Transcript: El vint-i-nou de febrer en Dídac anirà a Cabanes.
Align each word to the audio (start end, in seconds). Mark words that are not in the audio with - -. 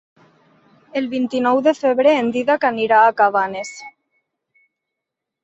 El 1.01 1.09
vint-i-nou 1.11 1.61
de 1.67 1.73
febrer 1.81 2.15
en 2.21 2.31
Dídac 2.39 2.67
anirà 2.71 3.03
a 3.03 3.13
Cabanes. 3.21 3.77